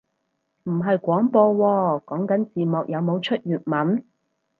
[0.63, 4.03] 唔係廣播喎，講緊字幕有冇出粵文